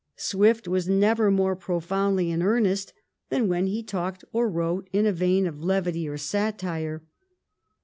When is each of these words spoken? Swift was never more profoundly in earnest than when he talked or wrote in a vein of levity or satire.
Swift 0.15 0.67
was 0.67 0.89
never 0.89 1.29
more 1.29 1.55
profoundly 1.55 2.31
in 2.31 2.41
earnest 2.41 2.91
than 3.29 3.47
when 3.47 3.67
he 3.67 3.83
talked 3.83 4.23
or 4.33 4.49
wrote 4.49 4.89
in 4.91 5.05
a 5.05 5.11
vein 5.13 5.45
of 5.45 5.63
levity 5.63 6.09
or 6.09 6.17
satire. 6.17 7.03